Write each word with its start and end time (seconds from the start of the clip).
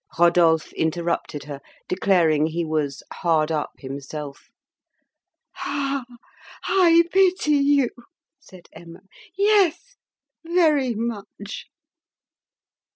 Rodolphe 0.17 0.73
interrupted 0.75 1.43
her, 1.43 1.61
declaring 1.87 2.47
he 2.47 2.65
was 2.65 3.03
"hard 3.13 3.51
up" 3.51 3.73
himself. 3.77 4.49
"Ah! 5.57 6.05
I 6.63 7.03
pity 7.13 7.57
you," 7.57 7.91
said 8.39 8.67
Emma. 8.73 9.01
"Yes 9.37 9.97
very 10.43 10.95
much." 10.95 11.67